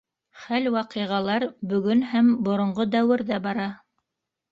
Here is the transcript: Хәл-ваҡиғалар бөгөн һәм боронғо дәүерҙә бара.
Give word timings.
Хәл-ваҡиғалар 0.43 1.43
бөгөн 1.73 2.01
һәм 2.13 2.31
боронғо 2.47 2.87
дәүерҙә 2.97 3.39
бара. 3.45 3.69